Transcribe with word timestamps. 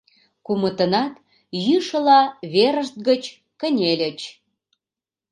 Кумытынат, 0.45 1.13
йӱшыла, 1.65 2.21
верышт 2.53 2.95
гыч 3.07 3.23
кынельыч. 3.59 4.19